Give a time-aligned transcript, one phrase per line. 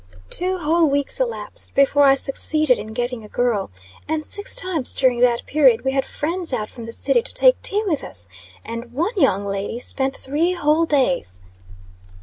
[0.31, 3.69] Two whole weeks elapsed before I succeeded in getting a girl;
[4.07, 7.61] and six times during that period, we had friends out from the city to take
[7.61, 8.27] tea with us;
[8.65, 11.39] and one young lady spent three whole days!